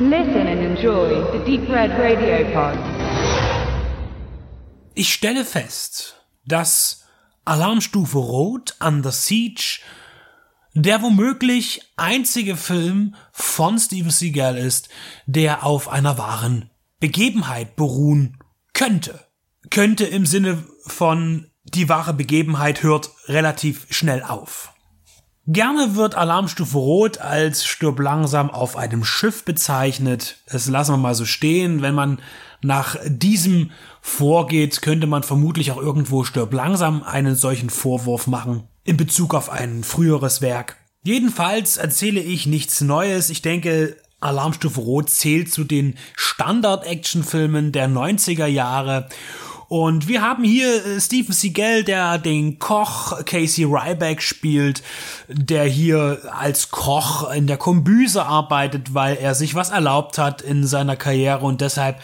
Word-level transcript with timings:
Listen 0.00 0.48
and 0.48 0.60
enjoy 0.60 1.22
the 1.30 1.38
Deep 1.44 1.68
Red 1.68 1.92
Radio 1.92 2.44
Pod. 2.52 2.76
Ich 4.94 5.14
stelle 5.14 5.44
fest, 5.44 6.16
dass 6.44 7.04
Alarmstufe 7.44 8.18
Rot 8.18 8.74
Under 8.80 9.12
Siege 9.12 9.78
der 10.74 11.00
womöglich 11.00 11.92
einzige 11.96 12.56
Film 12.56 13.14
von 13.30 13.78
Steven 13.78 14.10
Seagal 14.10 14.58
ist, 14.58 14.88
der 15.26 15.64
auf 15.64 15.88
einer 15.88 16.18
wahren 16.18 16.70
Begebenheit 16.98 17.76
beruhen 17.76 18.38
könnte. 18.72 19.20
Könnte 19.70 20.06
im 20.06 20.26
Sinne 20.26 20.64
von 20.86 21.52
die 21.62 21.88
wahre 21.88 22.14
Begebenheit 22.14 22.82
hört 22.82 23.10
relativ 23.28 23.86
schnell 23.90 24.24
auf. 24.24 24.73
Gerne 25.46 25.94
wird 25.94 26.14
Alarmstufe 26.14 26.78
Rot 26.78 27.18
als 27.18 27.66
Stirb 27.66 28.00
langsam 28.00 28.50
auf 28.50 28.76
einem 28.76 29.04
Schiff 29.04 29.44
bezeichnet. 29.44 30.38
Das 30.50 30.68
lassen 30.68 30.92
wir 30.92 30.96
mal 30.96 31.14
so 31.14 31.26
stehen. 31.26 31.82
Wenn 31.82 31.94
man 31.94 32.18
nach 32.62 32.96
diesem 33.06 33.70
vorgeht, 34.00 34.80
könnte 34.80 35.06
man 35.06 35.22
vermutlich 35.22 35.70
auch 35.70 35.76
irgendwo 35.76 36.24
Stirb 36.24 36.54
langsam 36.54 37.02
einen 37.02 37.34
solchen 37.34 37.68
Vorwurf 37.68 38.26
machen 38.26 38.64
in 38.84 38.96
Bezug 38.96 39.34
auf 39.34 39.50
ein 39.50 39.84
früheres 39.84 40.40
Werk. 40.40 40.76
Jedenfalls 41.02 41.76
erzähle 41.76 42.20
ich 42.20 42.46
nichts 42.46 42.80
Neues. 42.80 43.28
Ich 43.28 43.42
denke, 43.42 43.96
Alarmstufe 44.20 44.80
Rot 44.80 45.10
zählt 45.10 45.52
zu 45.52 45.64
den 45.64 45.96
Standard-Action-Filmen 46.16 47.72
der 47.72 47.88
90er 47.90 48.46
Jahre 48.46 49.08
und 49.68 50.08
wir 50.08 50.22
haben 50.22 50.44
hier 50.44 50.84
äh, 50.84 51.00
Stephen 51.00 51.32
Seagal, 51.32 51.84
der 51.84 52.18
den 52.18 52.58
Koch 52.58 53.24
Casey 53.24 53.64
Ryback 53.64 54.22
spielt, 54.22 54.82
der 55.28 55.64
hier 55.64 56.20
als 56.30 56.70
Koch 56.70 57.30
in 57.32 57.46
der 57.46 57.56
Kombüse 57.56 58.24
arbeitet, 58.24 58.94
weil 58.94 59.16
er 59.16 59.34
sich 59.34 59.54
was 59.54 59.70
erlaubt 59.70 60.18
hat 60.18 60.42
in 60.42 60.66
seiner 60.66 60.96
Karriere 60.96 61.44
und 61.44 61.60
deshalb 61.60 62.00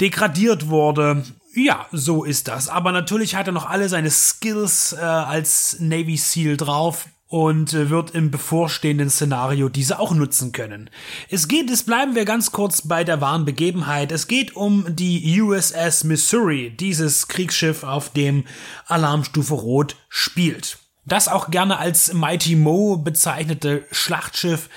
degradiert 0.00 0.68
wurde. 0.68 1.24
Ja, 1.54 1.86
so 1.92 2.24
ist 2.24 2.48
das. 2.48 2.68
Aber 2.68 2.90
natürlich 2.90 3.36
hat 3.36 3.46
er 3.46 3.52
noch 3.52 3.68
alle 3.68 3.88
seine 3.88 4.10
Skills 4.10 4.92
äh, 4.92 5.00
als 5.00 5.76
Navy 5.78 6.16
SEAL 6.16 6.56
drauf 6.56 7.06
und 7.28 7.72
äh, 7.72 7.90
wird 7.90 8.10
im 8.12 8.30
bevorstehenden 8.30 9.10
Szenario 9.10 9.68
diese 9.68 9.98
auch 9.98 10.12
nutzen 10.12 10.52
können. 10.52 10.90
Es 11.30 11.48
geht, 11.48 11.70
es 11.70 11.82
bleiben 11.82 12.14
wir 12.14 12.24
ganz 12.24 12.52
kurz 12.52 12.86
bei 12.86 13.04
der 13.04 13.20
wahren 13.20 13.44
Begebenheit. 13.44 14.12
Es 14.12 14.26
geht 14.26 14.56
um 14.56 14.84
die 14.88 15.40
USS 15.40 16.04
Missouri, 16.04 16.70
dieses 16.70 17.28
Kriegsschiff, 17.28 17.82
auf 17.82 18.10
dem 18.10 18.44
Alarmstufe 18.86 19.54
Rot 19.54 19.96
spielt. 20.08 20.78
Das 21.06 21.28
auch 21.28 21.50
gerne 21.50 21.78
als 21.78 22.12
Mighty 22.12 22.56
Mo 22.56 22.96
bezeichnete 22.96 23.84
Schlachtschiff 23.90 24.68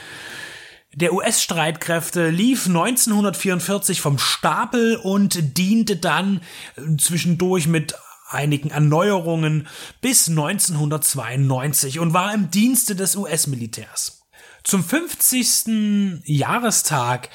der 0.97 1.13
US-Streitkräfte 1.13 2.29
lief 2.29 2.65
1944 2.65 4.01
vom 4.01 4.17
Stapel 4.17 4.95
und 4.95 5.55
diente 5.55 5.95
dann 5.95 6.41
zwischendurch 6.97 7.67
mit 7.67 7.93
einigen 8.29 8.69
Erneuerungen 8.69 9.67
bis 10.01 10.27
1992 10.29 11.99
und 11.99 12.13
war 12.13 12.33
im 12.33 12.51
Dienste 12.51 12.95
des 12.95 13.15
US-Militärs. 13.15 14.23
Zum 14.63 14.83
50. 14.83 16.23
Jahrestag 16.25 17.29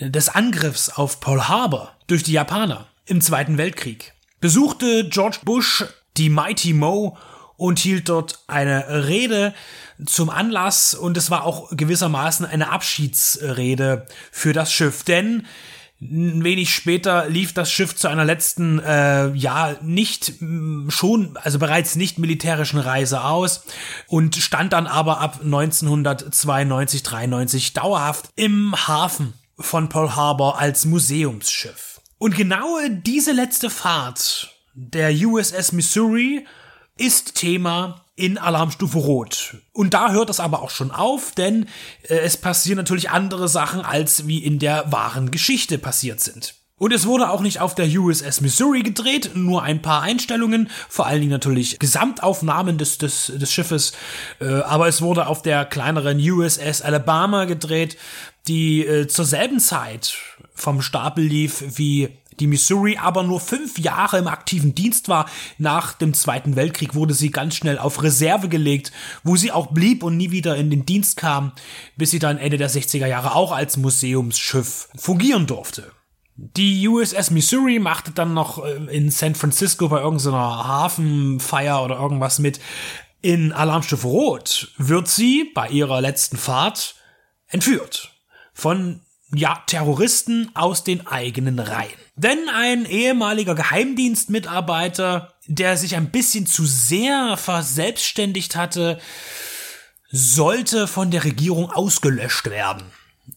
des 0.00 0.28
Angriffs 0.28 0.90
auf 0.90 1.20
Pearl 1.20 1.48
Harbor 1.48 1.96
durch 2.06 2.22
die 2.22 2.32
Japaner 2.32 2.88
im 3.06 3.20
Zweiten 3.20 3.58
Weltkrieg 3.58 4.12
besuchte 4.40 5.08
George 5.08 5.38
Bush 5.44 5.84
die 6.18 6.28
Mighty 6.28 6.74
Mo 6.74 7.16
und 7.56 7.78
hielt 7.78 8.08
dort 8.08 8.40
eine 8.46 9.06
Rede 9.06 9.54
zum 10.04 10.28
Anlass 10.28 10.94
und 10.94 11.16
es 11.16 11.30
war 11.30 11.44
auch 11.44 11.70
gewissermaßen 11.70 12.44
eine 12.44 12.70
Abschiedsrede 12.70 14.06
für 14.30 14.52
das 14.52 14.72
Schiff, 14.72 15.04
denn 15.04 15.46
wenig 16.00 16.74
später 16.74 17.28
lief 17.28 17.52
das 17.52 17.70
Schiff 17.70 17.96
zu 17.96 18.08
einer 18.08 18.24
letzten, 18.24 18.78
äh, 18.80 19.32
ja, 19.32 19.76
nicht 19.82 20.34
schon, 20.88 21.36
also 21.36 21.58
bereits 21.58 21.96
nicht 21.96 22.18
militärischen 22.18 22.78
Reise 22.78 23.24
aus 23.24 23.64
und 24.08 24.36
stand 24.36 24.72
dann 24.72 24.86
aber 24.86 25.20
ab 25.20 25.40
1992, 25.42 27.02
93 27.02 27.72
dauerhaft 27.72 28.28
im 28.36 28.74
Hafen 28.86 29.34
von 29.58 29.88
Pearl 29.88 30.16
Harbor 30.16 30.58
als 30.58 30.84
Museumsschiff. 30.84 32.00
Und 32.18 32.36
genau 32.36 32.78
diese 32.90 33.32
letzte 33.32 33.70
Fahrt 33.70 34.50
der 34.74 35.12
USS 35.12 35.72
Missouri 35.72 36.46
ist 36.98 37.34
Thema 37.34 38.03
in 38.16 38.38
Alarmstufe 38.38 38.98
Rot. 38.98 39.56
Und 39.72 39.94
da 39.94 40.12
hört 40.12 40.30
es 40.30 40.40
aber 40.40 40.62
auch 40.62 40.70
schon 40.70 40.90
auf, 40.90 41.32
denn 41.32 41.66
äh, 42.08 42.16
es 42.18 42.36
passieren 42.36 42.76
natürlich 42.76 43.10
andere 43.10 43.48
Sachen, 43.48 43.80
als 43.80 44.26
wie 44.26 44.38
in 44.38 44.58
der 44.58 44.92
wahren 44.92 45.30
Geschichte 45.30 45.78
passiert 45.78 46.20
sind. 46.20 46.54
Und 46.76 46.92
es 46.92 47.06
wurde 47.06 47.30
auch 47.30 47.40
nicht 47.40 47.60
auf 47.60 47.76
der 47.76 47.86
USS 47.86 48.40
Missouri 48.40 48.82
gedreht, 48.82 49.30
nur 49.34 49.62
ein 49.62 49.80
paar 49.80 50.02
Einstellungen, 50.02 50.68
vor 50.88 51.06
allen 51.06 51.20
Dingen 51.20 51.32
natürlich 51.32 51.78
Gesamtaufnahmen 51.78 52.78
des, 52.78 52.98
des, 52.98 53.32
des 53.34 53.52
Schiffes, 53.52 53.92
äh, 54.40 54.46
aber 54.46 54.88
es 54.88 55.00
wurde 55.00 55.28
auf 55.28 55.42
der 55.42 55.64
kleineren 55.64 56.18
USS 56.18 56.82
Alabama 56.82 57.44
gedreht, 57.44 57.96
die 58.48 58.84
äh, 58.84 59.06
zur 59.06 59.24
selben 59.24 59.60
Zeit 59.60 60.16
vom 60.54 60.82
Stapel 60.82 61.24
lief 61.24 61.64
wie 61.76 62.10
die 62.40 62.46
Missouri 62.46 62.96
aber 62.96 63.22
nur 63.22 63.40
fünf 63.40 63.78
Jahre 63.78 64.18
im 64.18 64.26
aktiven 64.26 64.74
Dienst 64.74 65.08
war. 65.08 65.26
Nach 65.58 65.92
dem 65.92 66.14
Zweiten 66.14 66.56
Weltkrieg 66.56 66.94
wurde 66.94 67.14
sie 67.14 67.30
ganz 67.30 67.56
schnell 67.56 67.78
auf 67.78 68.02
Reserve 68.02 68.48
gelegt, 68.48 68.92
wo 69.22 69.36
sie 69.36 69.52
auch 69.52 69.68
blieb 69.68 70.02
und 70.02 70.16
nie 70.16 70.30
wieder 70.30 70.56
in 70.56 70.70
den 70.70 70.86
Dienst 70.86 71.16
kam, 71.16 71.52
bis 71.96 72.10
sie 72.10 72.18
dann 72.18 72.38
Ende 72.38 72.56
der 72.56 72.70
60er 72.70 73.06
Jahre 73.06 73.34
auch 73.34 73.52
als 73.52 73.76
Museumsschiff 73.76 74.88
fungieren 74.96 75.46
durfte. 75.46 75.92
Die 76.36 76.88
USS 76.88 77.30
Missouri 77.30 77.78
machte 77.78 78.10
dann 78.10 78.34
noch 78.34 78.64
äh, 78.64 78.74
in 78.94 79.10
San 79.10 79.36
Francisco 79.36 79.88
bei 79.88 80.00
irgendeiner 80.00 80.66
Hafenfeier 80.66 81.84
oder 81.84 81.96
irgendwas 81.96 82.40
mit. 82.40 82.58
In 83.20 83.52
Alarmstufe 83.52 84.06
Rot 84.06 84.72
wird 84.76 85.08
sie 85.08 85.50
bei 85.54 85.68
ihrer 85.68 86.00
letzten 86.00 86.36
Fahrt 86.36 86.96
entführt 87.46 88.10
von 88.52 89.00
ja, 89.34 89.62
Terroristen 89.66 90.50
aus 90.54 90.84
den 90.84 91.06
eigenen 91.06 91.58
Reihen. 91.58 91.90
Denn 92.16 92.48
ein 92.54 92.84
ehemaliger 92.86 93.54
Geheimdienstmitarbeiter, 93.54 95.34
der 95.46 95.76
sich 95.76 95.96
ein 95.96 96.10
bisschen 96.10 96.46
zu 96.46 96.64
sehr 96.64 97.36
verselbstständigt 97.36 98.56
hatte, 98.56 99.00
sollte 100.10 100.86
von 100.86 101.10
der 101.10 101.24
Regierung 101.24 101.70
ausgelöscht 101.70 102.48
werden. 102.50 102.84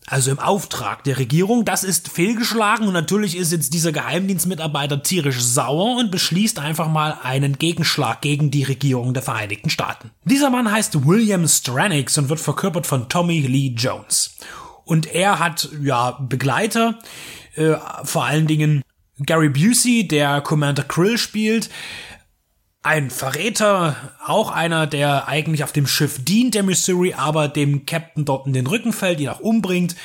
Also 0.06 0.31
im 0.31 0.40
Auftrag 0.40 1.03
der 1.06 1.18
Regierung, 1.18 1.66
das 1.66 1.84
ist 1.84 2.09
fehlgeschlagen 2.09 2.88
und 2.88 2.94
natürlich 2.94 3.36
ist 3.36 3.52
jetzt 3.52 3.74
dieser 3.74 3.91
Geheimdienstmitarbeiter 3.91 5.02
tierisch 5.02 5.41
sauer 5.41 5.97
und 5.97 6.12
beschließt 6.12 6.59
einfach 6.59 6.88
mal 6.88 7.18
einen 7.24 7.57
Gegenschlag 7.57 8.22
gegen 8.22 8.52
die 8.52 8.63
Regierung 8.63 9.13
der 9.13 9.24
Vereinigten 9.24 9.69
Staaten. 9.69 10.12
Dieser 10.24 10.50
Mann 10.50 10.72
heißt 10.72 11.06
William 11.06 11.47
Stranix 11.47 12.18
und 12.18 12.30
wird 12.30 12.40
verkörpert 12.40 12.86
von 12.86 13.09
Tommy 13.09 13.41
Lee 13.41 13.74
Jones. 13.75 14.36
Und 14.88 15.14
er 15.14 15.40
hat 15.40 15.70
ja 15.81 16.12
Begleiter, 16.12 16.98
äh, 17.56 17.75
vor 18.03 18.24
allen 18.24 18.48
Dingen 18.48 18.84
Gary 19.20 19.50
Busey, 19.50 20.08
der 20.08 20.40
Commander 20.40 20.84
Krill 20.84 21.18
spielt, 21.18 21.70
ein 22.84 23.09
Verräter, 23.09 23.98
auch 24.25 24.50
einer, 24.50 24.88
der 24.88 25.28
eigentlich 25.28 25.66
auf 25.66 25.74
dem 25.74 25.88
Schiff 25.88 26.24
dient, 26.24 26.56
der 26.56 26.64
Missouri, 26.64 27.14
aber 27.14 27.50
dem 27.50 27.86
Captain 27.86 28.24
dort 28.24 28.48
in 28.48 28.53
den 28.53 28.66
Rücken 28.66 28.94
fällt, 28.94 29.20
ihn 29.20 29.28
auch 29.28 29.42
umbringt. 29.42 29.98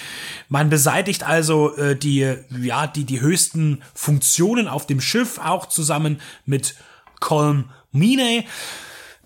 Man 0.49 0.69
beseitigt 0.69 1.23
also 1.23 1.77
äh, 1.77 1.95
die, 1.97 2.35
ja, 2.61 2.89
die, 2.89 3.05
die 3.05 3.21
höchsten 3.21 3.83
Funktionen 3.95 4.67
auf 4.67 4.89
dem 4.89 5.01
Schiff, 5.01 5.39
auch 5.39 5.67
zusammen 5.67 6.21
mit 6.45 6.75
Colm 7.21 7.71
Meaney 7.93 8.47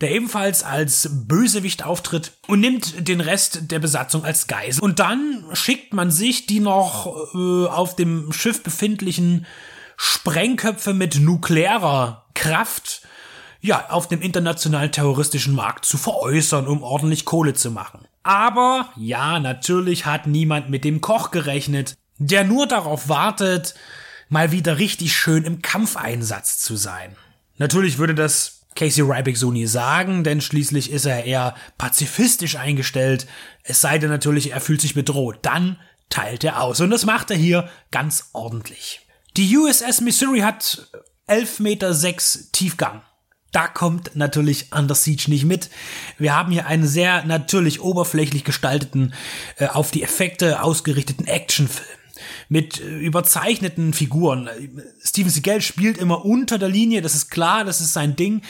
der 0.01 0.11
ebenfalls 0.11 0.63
als 0.63 1.09
Bösewicht 1.11 1.83
auftritt 1.83 2.33
und 2.47 2.59
nimmt 2.59 3.07
den 3.07 3.21
Rest 3.21 3.71
der 3.71 3.79
Besatzung 3.79 4.23
als 4.23 4.47
Geisel. 4.47 4.83
Und 4.83 4.99
dann 4.99 5.45
schickt 5.53 5.93
man 5.93 6.11
sich 6.11 6.45
die 6.45 6.59
noch 6.59 7.33
äh, 7.33 7.67
auf 7.67 7.95
dem 7.95 8.31
Schiff 8.31 8.61
befindlichen 8.61 9.45
Sprengköpfe 9.97 10.93
mit 10.93 11.19
nuklearer 11.19 12.25
Kraft 12.35 13.01
ja, 13.59 13.89
auf 13.89 14.07
dem 14.07 14.21
internationalen 14.21 14.91
terroristischen 14.91 15.55
Markt 15.55 15.85
zu 15.85 15.97
veräußern, 15.97 16.67
um 16.67 16.83
ordentlich 16.83 17.25
Kohle 17.25 17.53
zu 17.53 17.71
machen. 17.71 18.05
Aber 18.23 18.89
ja, 18.95 19.39
natürlich 19.39 20.05
hat 20.05 20.27
niemand 20.27 20.69
mit 20.69 20.83
dem 20.83 21.01
Koch 21.01 21.31
gerechnet, 21.31 21.95
der 22.17 22.43
nur 22.43 22.67
darauf 22.67 23.09
wartet, 23.09 23.73
mal 24.29 24.51
wieder 24.51 24.77
richtig 24.77 25.15
schön 25.15 25.43
im 25.43 25.61
Kampfeinsatz 25.61 26.59
zu 26.59 26.75
sein. 26.75 27.15
Natürlich 27.57 27.97
würde 27.97 28.15
das 28.15 28.56
Casey 28.77 29.03
Ryback 29.03 29.35
so 29.35 29.51
nie 29.51 29.65
sagen, 29.65 30.23
denn 30.23 30.39
schließlich 30.39 30.91
ist 30.91 31.05
er 31.05 31.25
eher 31.25 31.55
pazifistisch 31.77 32.55
eingestellt. 32.55 33.27
Es 33.63 33.81
sei 33.81 33.97
denn 33.97 34.09
natürlich, 34.09 34.51
er 34.51 34.61
fühlt 34.61 34.79
sich 34.79 34.93
bedroht. 34.93 35.39
Dann 35.41 35.77
teilt 36.09 36.43
er 36.43 36.61
aus. 36.61 36.79
Und 36.79 36.91
das 36.91 37.05
macht 37.05 37.31
er 37.31 37.37
hier 37.37 37.69
ganz 37.91 38.29
ordentlich. 38.33 39.01
Die 39.35 39.57
USS 39.57 40.01
Missouri 40.01 40.39
hat 40.39 40.87
11,6 41.27 41.61
Meter 41.61 41.95
Tiefgang. 42.53 43.01
Da 43.51 43.67
kommt 43.67 44.15
natürlich 44.15 44.71
Under 44.73 44.95
Siege 44.95 45.25
nicht 45.29 45.45
mit. 45.45 45.69
Wir 46.17 46.35
haben 46.35 46.51
hier 46.51 46.67
einen 46.67 46.87
sehr 46.87 47.25
natürlich 47.25 47.81
oberflächlich 47.81 48.43
gestalteten, 48.43 49.13
äh, 49.57 49.67
auf 49.67 49.89
die 49.91 50.03
Effekte 50.03 50.61
ausgerichteten 50.61 51.25
Actionfilm 51.27 51.96
mit 52.49 52.79
äh, 52.79 52.83
überzeichneten 52.83 53.93
Figuren. 53.93 54.49
Steven 55.03 55.29
Seagal 55.29 55.61
spielt 55.61 55.97
immer 55.97 56.25
unter 56.25 56.57
der 56.57 56.69
Linie, 56.69 57.01
das 57.01 57.15
ist 57.15 57.29
klar, 57.29 57.65
das 57.65 57.81
ist 57.81 57.93
sein 57.93 58.15
Ding. 58.15 58.41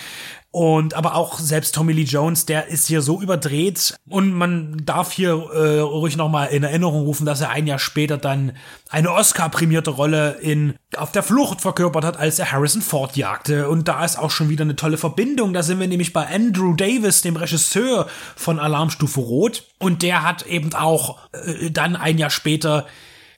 Und 0.50 0.95
aber 0.95 1.13
auch 1.13 1.38
selbst 1.39 1.75
Tommy 1.75 1.94
Lee 1.94 2.01
Jones, 2.01 2.45
der 2.45 2.68
ist 2.68 2.88
hier 2.88 3.01
so 3.01 3.21
überdreht 3.21 3.95
und 4.09 4.33
man 4.33 4.81
darf 4.85 5.12
hier 5.12 5.33
äh, 5.33 5.79
ruhig 5.81 6.15
nochmal 6.15 6.47
in 6.47 6.63
Erinnerung 6.63 7.03
rufen, 7.03 7.25
dass 7.25 7.41
er 7.41 7.50
ein 7.50 7.68
Jahr 7.68 7.79
später 7.79 8.18
dann 8.18 8.53
eine 8.89 9.12
Oscar-prämierte 9.12 9.91
Rolle 9.91 10.38
in 10.41 10.74
Auf 10.95 11.12
der 11.12 11.21
Flucht 11.21 11.62
verkörpert 11.62 12.06
hat, 12.06 12.18
als 12.18 12.39
er 12.39 12.51
Harrison 12.51 12.81
Ford 12.81 13.18
jagte. 13.18 13.69
Und 13.69 13.88
da 13.88 14.03
ist 14.06 14.18
auch 14.18 14.31
schon 14.31 14.50
wieder 14.50 14.63
eine 14.63 14.77
tolle 14.77 14.97
Verbindung. 14.97 15.53
Da 15.53 15.63
sind 15.63 15.79
wir 15.79 15.88
nämlich 15.88 16.13
bei 16.13 16.25
Andrew 16.25 16.74
Davis, 16.74 17.21
dem 17.21 17.35
Regisseur 17.35 18.07
von 18.35 18.57
Alarmstufe 18.57 19.19
Rot. 19.19 19.65
Und 19.77 20.01
der 20.01 20.24
hat 20.24 20.47
eben 20.47 20.74
auch 20.74 21.19
äh, 21.33 21.69
dann 21.69 21.95
ein 21.97 22.18
Jahr 22.18 22.31
später 22.31 22.88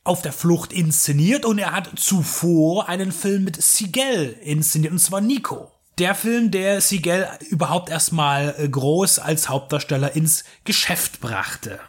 auf 0.04 0.22
der 0.22 0.34
Flucht 0.34 0.74
inszeniert 0.74 1.46
und 1.46 1.60
er 1.60 1.72
hat 1.72 1.92
zuvor 1.96 2.90
einen 2.90 3.12
Film 3.12 3.44
mit 3.44 3.62
Sigel 3.62 4.36
inszeniert, 4.42 4.94
und 4.94 5.00
zwar 5.00 5.22
Nico 5.22 5.72
der 6.00 6.16
Film, 6.16 6.51
der 6.51 6.81
Siegel 6.81 7.28
überhaupt 7.50 7.90
erstmal 7.90 8.56
äh, 8.57 8.68
groß 8.68 9.19
als 9.19 9.50
Hauptdarsteller 9.50 10.16
ins 10.16 10.46
Geschäft 10.63 11.19
brachte. 11.19 11.80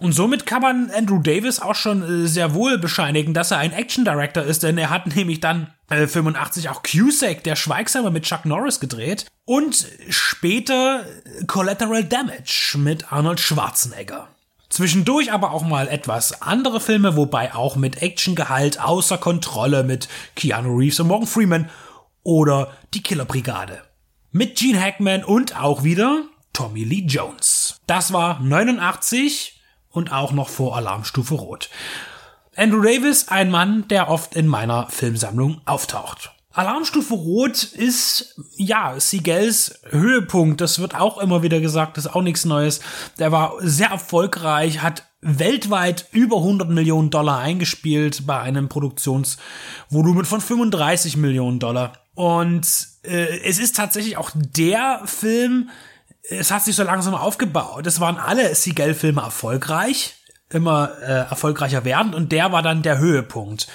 Und 0.00 0.12
somit 0.12 0.44
kann 0.44 0.60
man 0.60 0.90
Andrew 0.90 1.20
Davis 1.20 1.60
auch 1.60 1.76
schon 1.76 2.24
äh, 2.24 2.26
sehr 2.26 2.52
wohl 2.54 2.78
bescheinigen, 2.78 3.32
dass 3.32 3.52
er 3.52 3.58
ein 3.58 3.72
Action 3.72 4.04
Director 4.04 4.42
ist, 4.42 4.64
denn 4.64 4.76
er 4.76 4.90
hat 4.90 5.06
nämlich 5.16 5.40
dann 5.40 5.72
äh, 5.88 6.06
85 6.06 6.68
auch 6.68 6.82
Cusack, 6.82 7.44
der 7.44 7.56
Schweigsame 7.56 8.10
mit 8.10 8.24
Chuck 8.24 8.44
Norris 8.44 8.80
gedreht 8.80 9.26
und 9.44 9.86
später 10.08 11.04
Collateral 11.46 12.04
Damage 12.04 12.76
mit 12.76 13.12
Arnold 13.12 13.38
Schwarzenegger. 13.38 14.28
Zwischendurch 14.74 15.30
aber 15.30 15.52
auch 15.52 15.62
mal 15.62 15.86
etwas 15.86 16.42
andere 16.42 16.80
Filme, 16.80 17.14
wobei 17.14 17.54
auch 17.54 17.76
mit 17.76 18.02
Actiongehalt 18.02 18.80
außer 18.80 19.18
Kontrolle 19.18 19.84
mit 19.84 20.08
Keanu 20.34 20.76
Reeves 20.76 20.98
und 20.98 21.06
Morgan 21.06 21.28
Freeman 21.28 21.70
oder 22.24 22.72
die 22.92 23.00
Killerbrigade. 23.00 23.82
Mit 24.32 24.56
Gene 24.58 24.82
Hackman 24.82 25.22
und 25.22 25.56
auch 25.56 25.84
wieder 25.84 26.24
Tommy 26.52 26.82
Lee 26.82 27.04
Jones. 27.06 27.76
Das 27.86 28.12
war 28.12 28.40
89 28.40 29.62
und 29.90 30.10
auch 30.10 30.32
noch 30.32 30.48
vor 30.48 30.76
Alarmstufe 30.76 31.36
Rot. 31.36 31.70
Andrew 32.56 32.82
Davis, 32.82 33.28
ein 33.28 33.52
Mann, 33.52 33.86
der 33.86 34.10
oft 34.10 34.34
in 34.34 34.48
meiner 34.48 34.88
Filmsammlung 34.90 35.60
auftaucht. 35.66 36.33
Alarmstufe 36.54 37.14
Rot 37.14 37.64
ist, 37.64 38.40
ja, 38.56 38.98
Seagulls 38.98 39.80
Höhepunkt. 39.90 40.60
Das 40.60 40.78
wird 40.78 40.94
auch 40.94 41.18
immer 41.18 41.42
wieder 41.42 41.60
gesagt, 41.60 41.96
das 41.96 42.06
ist 42.06 42.14
auch 42.14 42.22
nichts 42.22 42.44
Neues. 42.44 42.80
Der 43.18 43.32
war 43.32 43.54
sehr 43.60 43.88
erfolgreich, 43.88 44.80
hat 44.80 45.02
weltweit 45.20 46.06
über 46.12 46.36
100 46.36 46.70
Millionen 46.70 47.10
Dollar 47.10 47.38
eingespielt 47.38 48.26
bei 48.26 48.38
einem 48.38 48.68
Produktionsvolumen 48.68 50.24
von 50.24 50.40
35 50.40 51.16
Millionen 51.16 51.58
Dollar. 51.58 51.94
Und 52.14 52.66
äh, 53.02 53.40
es 53.40 53.58
ist 53.58 53.74
tatsächlich 53.74 54.16
auch 54.16 54.30
der 54.34 55.02
Film, 55.06 55.70
es 56.28 56.52
hat 56.52 56.64
sich 56.64 56.76
so 56.76 56.84
langsam 56.84 57.14
aufgebaut. 57.14 57.86
Es 57.86 57.98
waren 57.98 58.16
alle 58.16 58.54
Seagal-Filme 58.54 59.22
erfolgreich, 59.22 60.14
immer 60.50 60.92
äh, 61.02 61.28
erfolgreicher 61.28 61.84
werden 61.84 62.14
und 62.14 62.30
der 62.30 62.52
war 62.52 62.62
dann 62.62 62.82
der 62.82 62.98
Höhepunkt. 62.98 63.66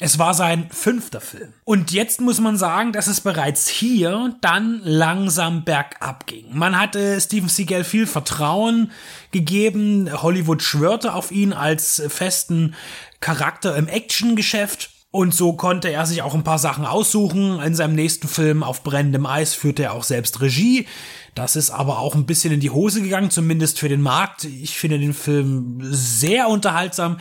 Es 0.00 0.18
war 0.18 0.34
sein 0.34 0.68
fünfter 0.70 1.20
Film. 1.20 1.52
Und 1.64 1.92
jetzt 1.92 2.20
muss 2.20 2.40
man 2.40 2.56
sagen, 2.56 2.92
dass 2.92 3.06
es 3.06 3.20
bereits 3.20 3.68
hier 3.68 4.34
dann 4.40 4.80
langsam 4.82 5.64
bergab 5.64 6.26
ging. 6.26 6.46
Man 6.50 6.76
hatte 6.76 7.20
Steven 7.20 7.48
Seagal 7.48 7.84
viel 7.84 8.08
Vertrauen 8.08 8.90
gegeben. 9.30 10.10
Hollywood 10.12 10.64
schwörte 10.64 11.14
auf 11.14 11.30
ihn 11.30 11.52
als 11.52 12.02
festen 12.08 12.74
Charakter 13.20 13.76
im 13.76 13.86
Actiongeschäft. 13.86 14.90
Und 15.12 15.32
so 15.32 15.52
konnte 15.52 15.90
er 15.90 16.06
sich 16.06 16.22
auch 16.22 16.34
ein 16.34 16.42
paar 16.42 16.58
Sachen 16.58 16.84
aussuchen. 16.84 17.60
In 17.60 17.76
seinem 17.76 17.94
nächsten 17.94 18.26
Film 18.26 18.64
auf 18.64 18.82
brennendem 18.82 19.26
Eis 19.26 19.54
führte 19.54 19.84
er 19.84 19.92
auch 19.92 20.02
selbst 20.02 20.40
Regie. 20.40 20.88
Das 21.36 21.54
ist 21.54 21.70
aber 21.70 22.00
auch 22.00 22.16
ein 22.16 22.26
bisschen 22.26 22.52
in 22.52 22.58
die 22.58 22.70
Hose 22.70 23.00
gegangen, 23.00 23.30
zumindest 23.30 23.78
für 23.78 23.88
den 23.88 24.02
Markt. 24.02 24.42
Ich 24.42 24.76
finde 24.76 24.98
den 24.98 25.14
Film 25.14 25.78
sehr 25.82 26.48
unterhaltsam. 26.48 27.18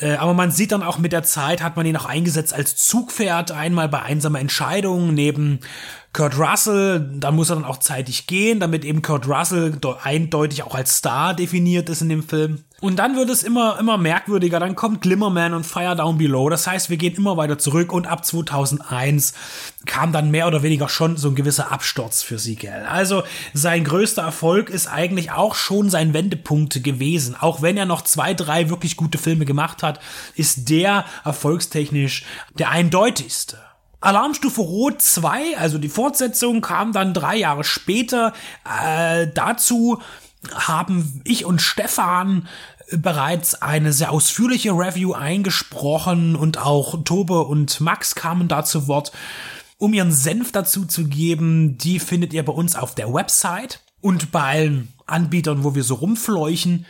Äh, 0.00 0.16
aber 0.16 0.34
man 0.34 0.50
sieht 0.50 0.72
dann 0.72 0.82
auch 0.82 0.98
mit 0.98 1.12
der 1.12 1.22
Zeit, 1.22 1.62
hat 1.62 1.76
man 1.76 1.86
ihn 1.86 1.96
auch 1.96 2.06
eingesetzt 2.06 2.52
als 2.52 2.76
Zugpferd, 2.76 3.52
einmal 3.52 3.88
bei 3.88 4.02
einsamer 4.02 4.40
Entscheidung 4.40 5.14
neben 5.14 5.60
Kurt 6.14 6.38
Russell, 6.38 7.10
da 7.16 7.32
muss 7.32 7.50
er 7.50 7.56
dann 7.56 7.64
auch 7.64 7.78
zeitig 7.78 8.28
gehen, 8.28 8.60
damit 8.60 8.84
eben 8.84 9.02
Kurt 9.02 9.26
Russell 9.26 9.76
eindeutig 10.02 10.62
auch 10.62 10.76
als 10.76 10.98
Star 10.98 11.34
definiert 11.34 11.88
ist 11.88 12.02
in 12.02 12.08
dem 12.08 12.22
Film. 12.22 12.62
Und 12.80 13.00
dann 13.00 13.16
wird 13.16 13.30
es 13.30 13.42
immer, 13.42 13.80
immer 13.80 13.98
merkwürdiger, 13.98 14.60
dann 14.60 14.76
kommt 14.76 15.00
Glimmerman 15.00 15.54
und 15.54 15.66
Fire 15.66 15.96
Down 15.96 16.18
Below, 16.18 16.50
das 16.50 16.68
heißt, 16.68 16.88
wir 16.88 16.98
gehen 16.98 17.16
immer 17.16 17.36
weiter 17.36 17.58
zurück 17.58 17.92
und 17.92 18.06
ab 18.06 18.24
2001 18.24 19.32
kam 19.86 20.12
dann 20.12 20.30
mehr 20.30 20.46
oder 20.46 20.62
weniger 20.62 20.88
schon 20.88 21.16
so 21.16 21.28
ein 21.28 21.34
gewisser 21.34 21.72
Absturz 21.72 22.22
für 22.22 22.38
Siegel. 22.38 22.86
Also 22.88 23.24
sein 23.52 23.82
größter 23.82 24.22
Erfolg 24.22 24.70
ist 24.70 24.86
eigentlich 24.86 25.32
auch 25.32 25.56
schon 25.56 25.90
sein 25.90 26.14
Wendepunkt 26.14 26.84
gewesen. 26.84 27.34
Auch 27.38 27.60
wenn 27.60 27.76
er 27.76 27.86
noch 27.86 28.02
zwei, 28.02 28.34
drei 28.34 28.70
wirklich 28.70 28.96
gute 28.96 29.18
Filme 29.18 29.46
gemacht 29.46 29.82
hat, 29.82 29.98
ist 30.36 30.68
der 30.68 31.06
erfolgstechnisch 31.24 32.24
der 32.56 32.70
eindeutigste. 32.70 33.58
Alarmstufe 34.04 34.60
Rot 34.60 35.00
2, 35.00 35.56
also 35.58 35.78
die 35.78 35.88
Fortsetzung, 35.88 36.60
kam 36.60 36.92
dann 36.92 37.14
drei 37.14 37.36
Jahre 37.36 37.64
später. 37.64 38.34
Äh, 38.64 39.28
dazu 39.34 40.02
haben 40.52 41.22
ich 41.24 41.46
und 41.46 41.62
Stefan 41.62 42.46
bereits 42.90 43.54
eine 43.62 43.94
sehr 43.94 44.12
ausführliche 44.12 44.72
Review 44.72 45.14
eingesprochen 45.14 46.36
und 46.36 46.58
auch 46.58 47.02
Tobe 47.04 47.40
und 47.40 47.80
Max 47.80 48.14
kamen 48.14 48.46
da 48.46 48.62
zu 48.62 48.88
Wort. 48.88 49.10
Um 49.78 49.94
ihren 49.94 50.12
Senf 50.12 50.52
dazu 50.52 50.84
zu 50.84 51.06
geben, 51.06 51.78
die 51.78 51.98
findet 51.98 52.32
ihr 52.34 52.44
bei 52.44 52.52
uns 52.52 52.76
auf 52.76 52.94
der 52.94 53.12
Website 53.12 53.80
und 54.00 54.30
bei 54.30 54.42
allen 54.42 54.92
Anbietern, 55.06 55.64
wo 55.64 55.74
wir 55.74 55.82
so 55.82 55.94
rumfleuchen. 55.94 56.86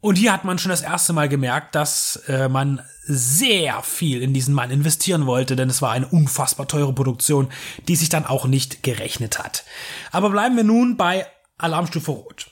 Und 0.00 0.16
hier 0.16 0.32
hat 0.32 0.44
man 0.44 0.58
schon 0.58 0.70
das 0.70 0.82
erste 0.82 1.12
Mal 1.12 1.28
gemerkt, 1.28 1.74
dass 1.74 2.16
äh, 2.28 2.48
man 2.48 2.82
sehr 3.02 3.82
viel 3.82 4.22
in 4.22 4.34
diesen 4.34 4.54
Mann 4.54 4.70
investieren 4.70 5.26
wollte, 5.26 5.56
denn 5.56 5.70
es 5.70 5.82
war 5.82 5.92
eine 5.92 6.06
unfassbar 6.06 6.68
teure 6.68 6.92
Produktion, 6.92 7.48
die 7.88 7.96
sich 7.96 8.08
dann 8.08 8.26
auch 8.26 8.46
nicht 8.46 8.82
gerechnet 8.82 9.38
hat. 9.38 9.64
Aber 10.12 10.30
bleiben 10.30 10.56
wir 10.56 10.64
nun 10.64 10.96
bei 10.96 11.26
Alarmstufe 11.58 12.10
Rot. 12.10 12.46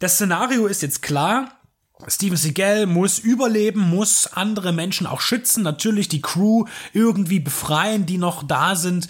Das 0.00 0.14
Szenario 0.14 0.66
ist 0.66 0.82
jetzt 0.82 1.02
klar. 1.02 1.58
Steven 2.08 2.36
Seagal 2.36 2.86
muss 2.86 3.20
überleben, 3.20 3.80
muss 3.80 4.26
andere 4.32 4.72
Menschen 4.72 5.06
auch 5.06 5.20
schützen, 5.20 5.62
natürlich 5.62 6.08
die 6.08 6.20
Crew 6.20 6.64
irgendwie 6.92 7.38
befreien, 7.38 8.06
die 8.06 8.18
noch 8.18 8.42
da 8.42 8.74
sind. 8.74 9.06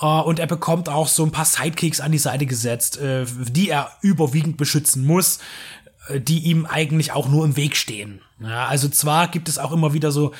Äh, 0.00 0.06
und 0.06 0.40
er 0.40 0.46
bekommt 0.46 0.88
auch 0.88 1.06
so 1.06 1.24
ein 1.24 1.30
paar 1.30 1.44
Sidekicks 1.44 2.00
an 2.00 2.12
die 2.12 2.18
Seite 2.18 2.46
gesetzt, 2.46 2.98
äh, 2.98 3.24
die 3.50 3.68
er 3.68 3.92
überwiegend 4.00 4.56
beschützen 4.56 5.06
muss. 5.06 5.38
Äh, 6.08 6.20
die 6.20 6.40
ihm 6.40 6.66
eigentlich 6.66 7.12
auch 7.12 7.28
nur 7.28 7.44
im 7.44 7.56
Weg 7.56 7.76
stehen. 7.76 8.20
Ja, 8.40 8.66
also 8.66 8.88
zwar 8.88 9.28
gibt 9.28 9.48
es 9.48 9.58
auch 9.58 9.72
immer 9.72 9.92
wieder 9.94 10.10
so 10.12 10.32